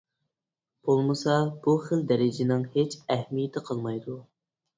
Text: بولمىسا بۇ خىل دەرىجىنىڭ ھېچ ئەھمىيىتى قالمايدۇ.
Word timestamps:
بولمىسا 0.87 1.35
بۇ 1.67 1.75
خىل 1.83 2.01
دەرىجىنىڭ 2.13 2.65
ھېچ 2.79 2.97
ئەھمىيىتى 3.17 3.65
قالمايدۇ. 3.71 4.19